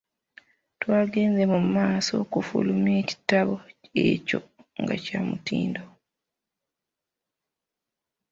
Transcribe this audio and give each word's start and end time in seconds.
Twagenze 0.81 1.43
mu 1.53 1.59
maaso 1.75 2.11
okufulumya 2.23 2.93
ekitabo 3.01 3.55
ekyo 4.09 4.39
nga 4.81 4.95
kya 5.03 5.19
mutindo. 5.27 5.83